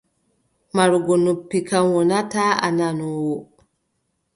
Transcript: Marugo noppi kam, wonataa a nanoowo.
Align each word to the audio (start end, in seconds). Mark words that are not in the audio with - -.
Marugo 0.75 1.13
noppi 1.23 1.57
kam, 1.69 1.85
wonataa 1.95 2.51
a 2.65 2.69
nanoowo. 2.77 3.35